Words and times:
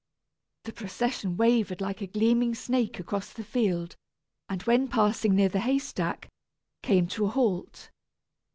The 0.63 0.73
procession 0.73 1.37
wavered 1.37 1.79
like 1.79 2.01
a 2.01 2.07
gleaming 2.07 2.55
snake 2.55 2.99
across 2.99 3.31
the 3.31 3.43
field, 3.43 3.95
and, 4.49 4.63
when 4.63 4.87
passing 4.87 5.35
near 5.35 5.49
the 5.49 5.59
haystack, 5.59 6.27
came 6.81 7.05
to 7.09 7.25
a 7.25 7.29
halt. 7.29 7.91